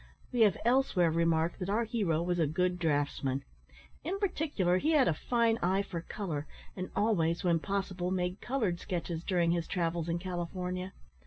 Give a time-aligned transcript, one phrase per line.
[0.31, 3.43] We have elsewhere remarked that our hero was a good draughtsman.
[4.03, 8.79] In particular, he had a fine eye for colour, and always, when possible, made coloured
[8.79, 10.93] sketches during his travels in California.